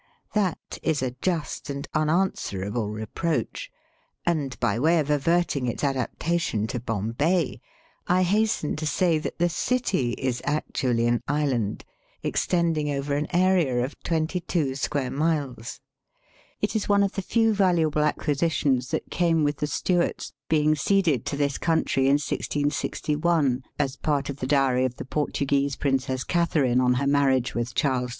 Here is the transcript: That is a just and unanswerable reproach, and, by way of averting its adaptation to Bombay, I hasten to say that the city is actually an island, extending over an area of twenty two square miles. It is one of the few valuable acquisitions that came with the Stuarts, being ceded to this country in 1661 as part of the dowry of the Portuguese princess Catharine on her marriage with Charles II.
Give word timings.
That 0.33 0.79
is 0.81 1.03
a 1.03 1.11
just 1.21 1.69
and 1.69 1.87
unanswerable 1.93 2.89
reproach, 2.89 3.69
and, 4.25 4.59
by 4.59 4.79
way 4.79 4.97
of 4.97 5.11
averting 5.11 5.67
its 5.67 5.83
adaptation 5.83 6.65
to 6.73 6.79
Bombay, 6.79 7.61
I 8.07 8.23
hasten 8.23 8.75
to 8.77 8.87
say 8.87 9.19
that 9.19 9.37
the 9.37 9.47
city 9.47 10.13
is 10.13 10.41
actually 10.43 11.05
an 11.05 11.21
island, 11.27 11.85
extending 12.23 12.89
over 12.89 13.15
an 13.15 13.27
area 13.29 13.85
of 13.85 13.95
twenty 14.01 14.39
two 14.39 14.73
square 14.73 15.11
miles. 15.11 15.79
It 16.61 16.75
is 16.75 16.89
one 16.89 17.03
of 17.03 17.11
the 17.11 17.21
few 17.21 17.53
valuable 17.53 18.01
acquisitions 18.03 18.89
that 18.89 19.11
came 19.11 19.43
with 19.43 19.57
the 19.57 19.67
Stuarts, 19.67 20.33
being 20.49 20.73
ceded 20.73 21.27
to 21.27 21.37
this 21.37 21.59
country 21.59 22.05
in 22.07 22.13
1661 22.17 23.63
as 23.77 23.97
part 23.97 24.31
of 24.31 24.37
the 24.37 24.47
dowry 24.47 24.83
of 24.83 24.95
the 24.95 25.05
Portuguese 25.05 25.75
princess 25.75 26.23
Catharine 26.23 26.81
on 26.81 26.95
her 26.95 27.05
marriage 27.05 27.53
with 27.53 27.75
Charles 27.75 28.09
II. 28.09 28.09